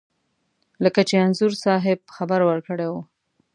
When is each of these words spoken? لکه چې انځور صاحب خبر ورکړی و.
لکه 0.83 1.01
چې 1.09 1.15
انځور 1.25 1.53
صاحب 1.65 1.99
خبر 2.15 2.39
ورکړی 2.45 2.87
و. 2.89 2.93